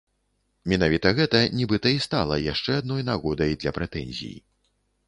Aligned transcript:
Менавіта 0.71 1.11
гэта 1.19 1.41
нібыта 1.59 1.93
і 1.99 2.01
стала 2.09 2.41
яшчэ 2.53 2.71
адной 2.81 3.01
нагодай 3.13 3.51
для 3.63 3.77
прэтэнзій. 3.79 4.37